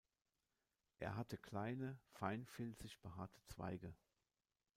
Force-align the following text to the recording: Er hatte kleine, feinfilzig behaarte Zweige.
Er 0.97 1.15
hatte 1.15 1.37
kleine, 1.37 1.99
feinfilzig 2.07 2.99
behaarte 3.01 3.39
Zweige. 3.45 3.93